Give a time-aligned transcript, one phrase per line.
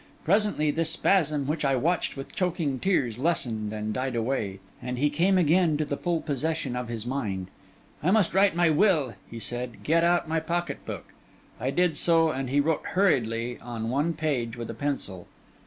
[0.23, 5.11] Presently this spasm, which I watched with choking tears, lessened and died away; and he
[5.11, 7.49] came again to the full possession of his mind.
[8.01, 9.83] 'I must write my will,' he said.
[9.83, 11.13] 'Get out my pocket book.'
[11.59, 15.27] I did so, and he wrote hurriedly on one page with a pencil.